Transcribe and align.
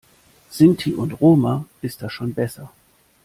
Sinti 0.49 0.95
und 0.95 1.11
Roma 1.21 1.67
ist 1.83 2.01
da 2.01 2.09
schon 2.09 2.33
besser. 2.33 2.71